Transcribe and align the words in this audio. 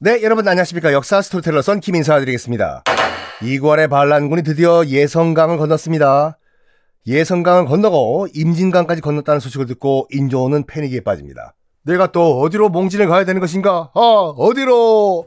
네, 0.00 0.22
여러분 0.22 0.46
안녕하십니까. 0.46 0.92
역사 0.92 1.20
스토리텔러 1.20 1.60
썬킴 1.60 1.96
인사드리겠습니다. 1.96 2.84
이괄의 3.42 3.88
반란군이 3.88 4.44
드디어 4.44 4.86
예성강을 4.86 5.58
건넜습니다. 5.58 6.38
예성강을 7.08 7.64
건너고 7.64 8.28
임진강까지 8.32 9.00
건넜다는 9.00 9.40
소식을 9.40 9.66
듣고 9.66 10.06
인조는 10.12 10.66
패닉에 10.66 11.00
빠집니다. 11.00 11.56
내가 11.82 12.12
또 12.12 12.40
어디로 12.40 12.68
몽진을 12.68 13.08
가야 13.08 13.24
되는 13.24 13.40
것인가? 13.40 13.90
아, 13.92 14.00
어디로? 14.00 15.26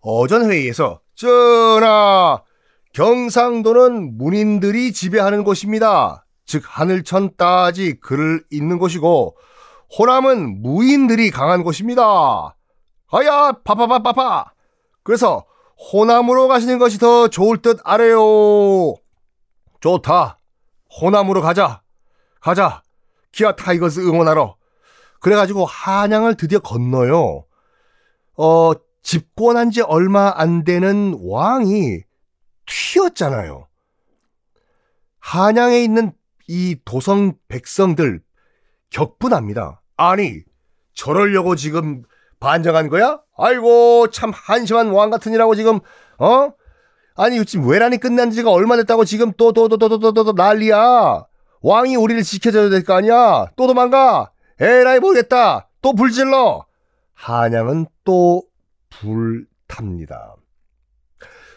어전 0.00 0.48
회의에서 0.48 1.00
전하, 1.16 2.40
경상도는 2.92 4.16
문인들이 4.16 4.92
지배하는 4.92 5.42
곳입니다. 5.42 6.24
즉 6.46 6.62
하늘천 6.64 7.30
따지 7.36 7.98
글을 7.98 8.44
읽는 8.52 8.78
곳이고 8.78 9.36
호남은 9.98 10.62
무인들이 10.62 11.32
강한 11.32 11.64
곳입니다. 11.64 12.54
아야, 13.12 13.52
파파파파파. 13.52 14.52
그래서 15.02 15.44
호남으로 15.92 16.48
가시는 16.48 16.78
것이 16.78 16.98
더 16.98 17.28
좋을 17.28 17.58
듯 17.58 17.78
아뢰오. 17.84 18.94
좋다. 19.80 20.38
호남으로 21.00 21.42
가자. 21.42 21.82
가자. 22.40 22.82
기아 23.30 23.54
타이거스 23.54 24.00
응원하러. 24.00 24.56
그래가지고 25.20 25.66
한양을 25.66 26.36
드디어 26.36 26.58
건너요. 26.58 27.44
어, 28.36 28.72
집권한 29.02 29.70
지 29.70 29.82
얼마 29.82 30.32
안 30.34 30.64
되는 30.64 31.18
왕이 31.22 32.00
튀었잖아요. 32.66 33.68
한양에 35.18 35.82
있는 35.82 36.12
이 36.48 36.76
도성 36.84 37.34
백성들 37.48 38.22
격분합니다. 38.90 39.82
아니, 39.96 40.40
저러려고 40.94 41.56
지금 41.56 42.04
반정한 42.42 42.88
거야? 42.88 43.20
아이고 43.38 44.08
참 44.10 44.32
한심한 44.34 44.88
왕 44.88 45.10
같으니라고 45.10 45.54
지금 45.54 45.78
어? 46.18 46.52
아니 47.14 47.44
지금 47.44 47.68
외란이 47.68 47.98
끝난 47.98 48.30
지가 48.32 48.50
얼마 48.50 48.76
됐다고 48.76 49.04
지금 49.04 49.32
또또 49.34 49.68
또 49.68 49.76
또 49.78 49.88
또 49.88 50.12
또 50.12 50.32
난리야. 50.32 51.24
왕이 51.60 51.94
우리를 51.94 52.22
지켜줘야 52.24 52.68
될 52.68 52.82
거 52.82 52.94
아니야. 52.94 53.46
또 53.54 53.68
도망가. 53.68 54.32
에라이 54.58 54.98
모르겠다. 54.98 55.68
또 55.80 55.94
불질러. 55.94 56.66
한양은 57.14 57.86
또 58.04 58.42
불탑니다. 58.90 60.34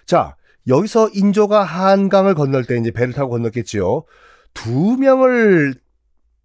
자, 0.05 0.35
여기서 0.67 1.09
인조가 1.13 1.63
한강을 1.63 2.35
건널 2.35 2.65
때 2.65 2.77
이제 2.77 2.91
배를 2.91 3.13
타고 3.13 3.31
건넜겠지요. 3.31 4.03
두 4.53 4.97
명을 4.97 5.73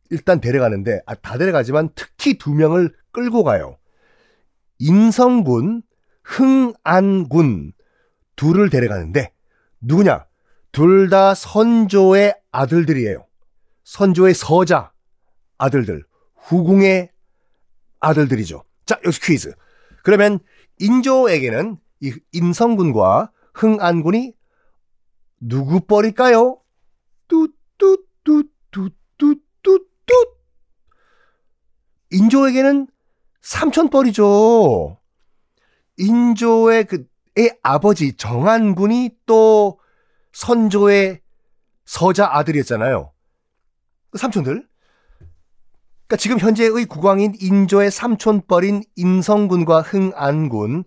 일단 0.08 0.40
데려가는데, 0.40 1.00
아, 1.04 1.14
다 1.14 1.36
데려가지만 1.36 1.90
특히 1.94 2.38
두 2.38 2.54
명을 2.54 2.94
끌고 3.12 3.44
가요. 3.44 3.76
인성군, 4.80 5.82
흥안군 6.24 7.72
둘을 8.36 8.70
데려가는데 8.70 9.32
누구냐? 9.80 10.26
둘 10.72 11.10
다 11.10 11.34
선조의 11.34 12.34
아들들이에요. 12.52 13.26
선조의 13.84 14.34
서자 14.34 14.92
아들들, 15.58 16.04
후궁의 16.36 17.10
아들들이죠. 18.00 18.64
자, 18.86 18.98
여기서 19.04 19.20
퀴즈. 19.22 19.52
그러면 20.02 20.38
인조에게는 20.78 21.76
이 22.00 22.14
인성군과 22.32 23.30
흥안군이 23.54 24.34
누구 25.40 25.80
뻘일까요? 25.80 26.58
뚜뚜뚜뚜뚜뚜뚜 27.28 29.40
인조에게는 32.12 32.86
삼촌뻘이죠. 33.42 34.98
인조의 35.96 36.84
그의 36.84 37.58
아버지 37.62 38.16
정한군이 38.16 39.10
또 39.26 39.78
선조의 40.32 41.20
서자 41.84 42.28
아들이었잖아요. 42.32 43.12
그 44.10 44.18
삼촌들. 44.18 44.66
그러니까 46.06 46.16
지금 46.16 46.38
현재의 46.38 46.86
국왕인 46.86 47.34
인조의 47.40 47.90
삼촌뻘인 47.90 48.82
인성군과 48.96 49.82
흥안군 49.82 50.84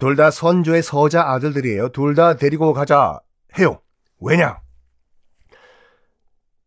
둘 0.00 0.16
다 0.16 0.30
선조의 0.30 0.82
서자 0.82 1.22
아들들이에요. 1.22 1.90
둘 1.90 2.14
다 2.14 2.36
데리고 2.36 2.72
가자 2.72 3.20
해요. 3.58 3.80
왜냐? 4.20 4.60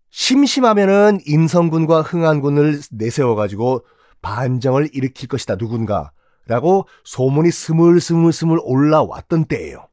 심심하면은 0.09 1.19
인성군과 1.25 2.01
흥안군을 2.01 2.81
내세워가지고 2.91 3.85
반정을 4.21 4.89
일으킬 4.93 5.27
것이다 5.29 5.55
누군가 5.57 6.11
라고 6.47 6.87
소문이 7.03 7.51
스물스물스물 7.51 8.59
올라왔던 8.63 9.45
때예요. 9.45 9.87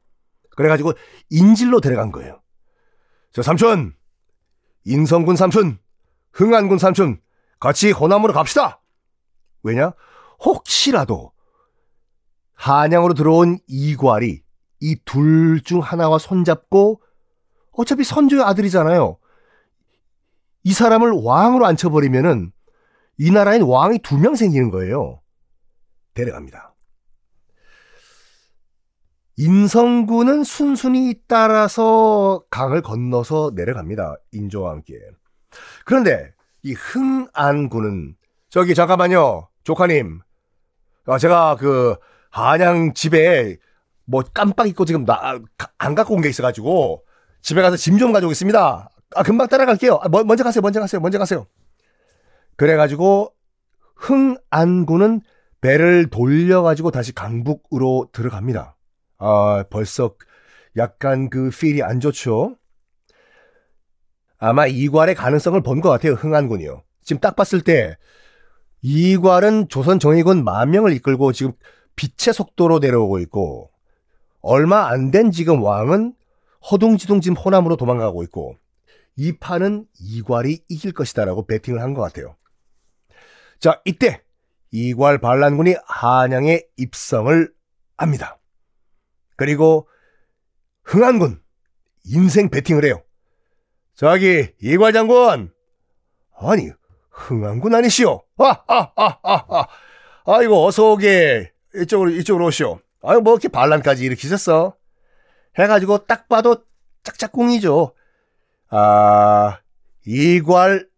그래가지고 0.55 0.93
인질로 1.29 1.81
데려간 1.81 2.11
거예요. 2.11 2.41
저 3.33 3.41
삼촌, 3.41 3.93
인성군 4.85 5.35
삼촌, 5.35 5.79
흥안군 6.31 6.77
삼촌, 6.77 7.19
같이 7.59 7.91
호남으로 7.91 8.31
갑시다. 8.33 8.81
왜냐? 9.63 9.91
혹시라도 10.43 11.33
한양으로 12.53 13.13
들어온 13.15 13.59
이괄이 13.67 14.41
이 14.81 14.95
둘 15.05 15.61
중 15.63 15.79
하나와 15.79 16.17
손잡고 16.19 17.01
어차피 17.71 18.03
선조의 18.03 18.43
아들이잖아요. 18.43 19.17
이 20.63 20.73
사람을 20.73 21.11
왕으로 21.11 21.65
앉혀버리면은 21.65 22.51
이 23.17 23.31
나라엔 23.31 23.61
왕이 23.63 23.99
두 23.99 24.17
명 24.17 24.35
생기는 24.35 24.69
거예요. 24.71 25.21
데려갑니다. 26.13 26.73
인성군은 29.37 30.43
순순히 30.45 31.15
따라서 31.27 32.43
강을 32.49 32.81
건너서 32.81 33.51
내려갑니다. 33.53 34.15
인조와 34.31 34.71
함께. 34.71 34.93
그런데 35.85 36.33
이 36.63 36.73
흥안군은 36.73 38.15
저기 38.49 38.73
잠깐만요. 38.73 39.49
조카님. 39.63 40.21
아, 41.07 41.17
제가 41.17 41.57
그 41.57 41.95
한양 42.31 42.93
집에 42.93 43.57
뭐 44.05 44.23
깜빡 44.33 44.67
잊고 44.67 44.85
지금 44.85 45.03
나, 45.05 45.39
안 45.77 45.95
갖고 45.95 46.13
온 46.15 46.21
게 46.21 46.29
있어 46.29 46.41
가지고 46.41 47.03
집에 47.41 47.61
가서 47.61 47.75
짐 47.75 47.97
좀 47.97 48.13
가져오겠습니다. 48.13 48.89
아, 49.15 49.23
금방 49.23 49.47
따라갈게요. 49.47 49.99
아, 50.01 50.07
먼저 50.09 50.43
가세요. 50.43 50.61
먼저 50.61 50.79
가세요. 50.79 51.01
먼저 51.01 51.17
가세요. 51.19 51.45
그래가지고 52.55 53.33
흥안군은 53.95 55.21
배를 55.61 56.09
돌려가지고 56.09 56.91
다시 56.91 57.13
강북으로 57.13 58.09
들어갑니다. 58.11 58.75
아, 59.17 59.63
벌써 59.69 60.15
약간 60.77 61.29
그 61.29 61.49
필이 61.49 61.81
안 61.83 61.99
좋죠? 61.99 62.55
아마 64.37 64.67
이괄의 64.67 65.15
가능성을 65.15 65.61
본 65.63 65.81
것 65.81 65.89
같아요, 65.89 66.13
흥안군이요. 66.13 66.83
지금 67.01 67.19
딱 67.19 67.35
봤을 67.35 67.61
때, 67.61 67.97
이괄은 68.81 69.69
조선 69.69 69.99
정예군 69.99 70.43
만 70.43 70.69
명을 70.71 70.93
이끌고 70.93 71.31
지금 71.31 71.53
빛의 71.95 72.33
속도로 72.33 72.79
내려오고 72.79 73.19
있고, 73.19 73.71
얼마 74.41 74.87
안 74.89 75.11
된 75.11 75.31
지금 75.31 75.63
왕은 75.63 76.13
허둥지둥 76.69 77.21
지금 77.21 77.37
호남으로 77.37 77.77
도망가고 77.77 78.21
있고, 78.23 78.57
이 79.15 79.31
판은 79.37 79.85
이괄이 79.99 80.59
이길 80.67 80.91
것이다라고 80.91 81.47
베팅을 81.47 81.81
한 81.81 81.93
것 81.93 82.01
같아요. 82.01 82.35
자, 83.59 83.81
이때 83.85 84.21
이괄 84.71 85.19
반란군이 85.19 85.75
한양에 85.85 86.63
입성을 86.77 87.53
합니다. 87.97 88.37
그리고 89.37 89.87
흥안군 90.83 91.41
인생 92.05 92.49
배팅을 92.49 92.85
해요. 92.85 93.01
저기 93.95 94.49
이괄 94.61 94.91
장군 94.93 95.53
아니 96.37 96.69
흥안군 97.09 97.73
아니시오? 97.73 98.21
아아아아 98.37 99.67
아이고 100.25 100.65
어서 100.65 100.91
오게 100.91 101.53
이쪽으로 101.75 102.09
이쪽으로 102.11 102.47
오시오. 102.47 102.79
아유 103.03 103.19
뭐 103.21 103.33
이렇게 103.33 103.47
반란까지 103.47 104.03
일으키셨어? 104.03 104.75
해가지고 105.57 106.05
딱 106.05 106.27
봐도 106.27 106.63
짝짝꿍이죠. 107.03 107.93
아 108.69 109.59
이괄 110.05 110.89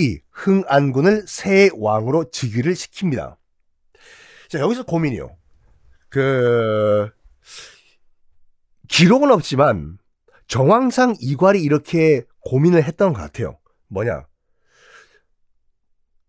이 0.00 0.20
흥안군을 0.30 1.24
새 1.26 1.70
왕으로 1.76 2.30
즉위를 2.30 2.72
시킵니다. 2.74 3.36
자 4.48 4.58
여기서 4.58 4.84
고민이요. 4.84 5.36
그 6.08 7.10
기록은 8.88 9.30
없지만 9.30 9.98
정황상 10.48 11.16
이괄이 11.20 11.62
이렇게 11.62 12.24
고민을 12.40 12.82
했던 12.82 13.12
것 13.12 13.20
같아요. 13.20 13.58
뭐냐? 13.88 14.26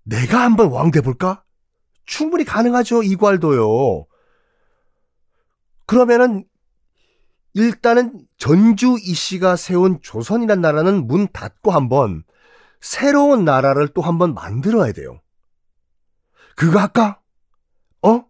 내가 0.03 0.41
한번 0.41 0.69
왕 0.69 0.91
돼볼까? 0.91 1.43
충분히 2.05 2.43
가능하죠, 2.43 3.03
이괄도요. 3.03 4.05
그러면은, 5.85 6.45
일단은 7.53 8.25
전주 8.37 8.97
이씨가 9.01 9.55
세운 9.55 9.99
조선이란 10.01 10.61
나라는 10.61 11.07
문 11.07 11.27
닫고 11.27 11.71
한번 11.71 12.23
새로운 12.81 13.45
나라를 13.45 13.87
또 13.89 14.01
한번 14.01 14.33
만들어야 14.33 14.91
돼요. 14.91 15.21
그거 16.55 16.79
할까? 16.79 17.21
어? 18.01 18.25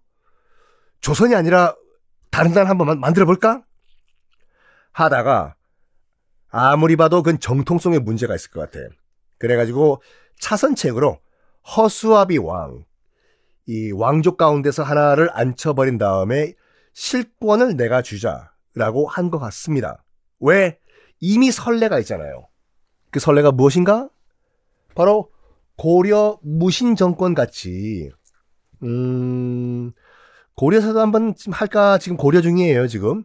조선이 0.99 1.33
아니라 1.35 1.75
다른 2.29 2.51
나라 2.53 2.69
한번 2.69 2.99
만들어 2.99 3.25
볼까? 3.25 3.63
하다가 4.91 5.55
아무리 6.49 6.95
봐도 6.95 7.23
그건 7.23 7.39
정통성에 7.39 7.99
문제가 7.99 8.35
있을 8.35 8.51
것 8.51 8.59
같아. 8.59 8.79
그래가지고 9.39 10.01
차선책으로 10.39 11.19
허수아비 11.75 12.37
왕, 12.37 12.85
이 13.67 13.91
왕족 13.91 14.37
가운데서 14.37 14.83
하나를 14.83 15.29
앉혀버린 15.31 15.97
다음에 15.97 16.53
실권을 16.93 17.77
내가 17.77 18.01
주자라고 18.01 19.07
한 19.07 19.29
것 19.31 19.39
같습니다. 19.39 20.03
왜? 20.39 20.77
이미 21.19 21.51
선례가 21.51 21.99
있잖아요. 21.99 22.47
그 23.11 23.19
선례가 23.19 23.51
무엇인가? 23.51 24.09
바로 24.95 25.29
고려 25.77 26.39
무신 26.43 26.95
정권 26.95 27.33
같이, 27.33 28.11
음, 28.83 29.91
고려사도 30.55 30.99
한번 30.99 31.33
할까 31.51 31.97
지금 31.97 32.17
고려 32.17 32.41
중이에요, 32.41 32.87
지금. 32.87 33.23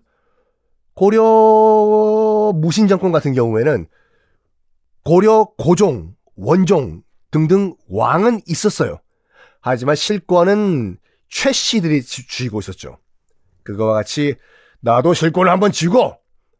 고려 0.94 2.52
무신 2.54 2.88
정권 2.88 3.12
같은 3.12 3.34
경우에는 3.34 3.86
고려 5.04 5.44
고종, 5.58 6.14
원종 6.36 7.02
등등 7.30 7.74
왕은 7.88 8.40
있었어요. 8.46 8.98
하지만 9.60 9.94
실권은 9.94 10.98
최 11.28 11.52
씨들이 11.52 12.02
쥐고 12.02 12.60
있었죠. 12.60 12.98
그거와 13.62 13.94
같이 13.94 14.36
나도 14.80 15.12
실권을 15.12 15.50
한번 15.50 15.72
쥐고 15.72 16.16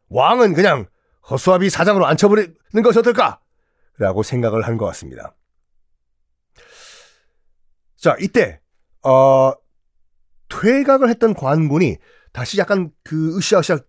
왕은 0.09 0.53
그냥 0.53 0.87
허수아비 1.29 1.69
사장으로 1.69 2.05
앉혀버리는 2.05 2.83
것이 2.83 2.99
어떨까? 2.99 3.39
라고 3.97 4.23
생각을 4.23 4.61
한 4.63 4.77
것 4.77 4.85
같습니다. 4.87 5.35
자, 7.95 8.15
이때, 8.19 8.61
어, 9.03 9.53
퇴각을 10.49 11.09
했던 11.09 11.33
관군이 11.33 11.97
다시 12.31 12.57
약간 12.59 12.91
그 13.03 13.37
으쌰으쌰 13.37 13.79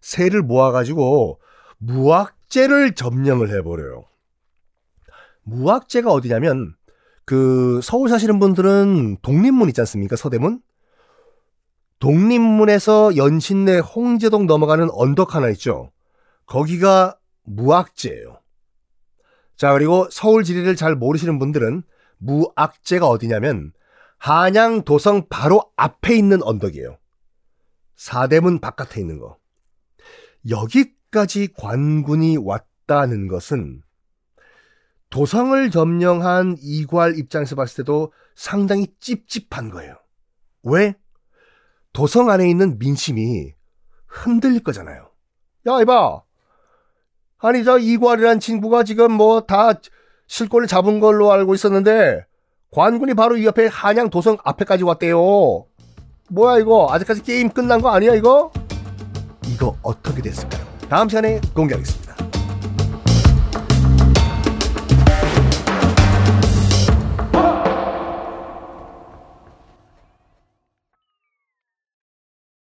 새를 0.00 0.42
모아가지고 0.42 1.40
무학제를 1.78 2.94
점령을 2.94 3.50
해버려요. 3.50 4.04
무학제가 5.42 6.12
어디냐면 6.12 6.74
그 7.24 7.80
서울 7.82 8.08
사시는 8.08 8.38
분들은 8.38 9.18
독립문 9.22 9.68
있지 9.68 9.80
않습니까? 9.80 10.14
서대문? 10.16 10.60
독립문에서 11.98 13.16
연신내 13.16 13.78
홍제동 13.78 14.46
넘어가는 14.46 14.88
언덕 14.92 15.34
하나 15.34 15.48
있죠. 15.50 15.90
거기가 16.46 17.18
무학제예요. 17.42 18.40
자, 19.56 19.72
그리고 19.72 20.06
서울 20.10 20.44
지리를 20.44 20.76
잘 20.76 20.94
모르시는 20.94 21.38
분들은 21.38 21.82
무학제가 22.18 23.06
어디냐면 23.06 23.72
한양 24.18 24.82
도성 24.84 25.28
바로 25.28 25.72
앞에 25.76 26.14
있는 26.16 26.42
언덕이에요. 26.42 26.98
사대문 27.96 28.60
바깥에 28.60 29.00
있는 29.00 29.18
거. 29.18 29.38
여기까지 30.48 31.48
관군이 31.54 32.36
왔다는 32.36 33.28
것은 33.28 33.82
도성을 35.08 35.70
점령한 35.70 36.56
이괄 36.60 37.18
입장에서 37.18 37.56
봤을 37.56 37.84
때도 37.84 38.12
상당히 38.34 38.88
찝찝한 39.00 39.70
거예요. 39.70 39.96
왜? 40.62 40.94
도성 41.92 42.28
안에 42.28 42.48
있는 42.50 42.78
민심이 42.78 43.54
흔들릴 44.06 44.62
거잖아요. 44.62 45.10
야, 45.68 45.80
이봐. 45.80 46.25
아니, 47.38 47.64
저 47.64 47.78
이괄이란 47.78 48.40
친구가 48.40 48.84
지금 48.84 49.12
뭐 49.12 49.40
다 49.46 49.74
실권을 50.26 50.66
잡은 50.66 51.00
걸로 51.00 51.32
알고 51.32 51.54
있었는데, 51.54 52.24
관군이 52.72 53.14
바로 53.14 53.36
이 53.36 53.44
옆에 53.46 53.66
한양 53.66 54.10
도성 54.10 54.36
앞에까지 54.44 54.84
왔대요. 54.84 55.66
뭐야, 56.30 56.58
이거? 56.58 56.88
아직까지 56.90 57.22
게임 57.22 57.48
끝난 57.48 57.80
거 57.80 57.90
아니야, 57.90 58.14
이거? 58.14 58.50
이거 59.46 59.76
어떻게 59.82 60.20
됐을까요? 60.22 60.64
다음 60.88 61.08
시간에 61.08 61.40
공개하겠습니다. 61.54 62.05